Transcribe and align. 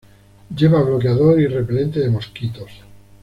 Lleva 0.57 0.81
bloqueador 0.81 1.39
y 1.39 1.45
repelente 1.45 1.99
de 1.99 2.09
mosquitos. 2.09 2.71